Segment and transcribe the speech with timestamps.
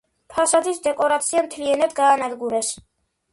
[0.35, 2.73] ფასადის დეკორაცია მთლიანად გაანადგურეს.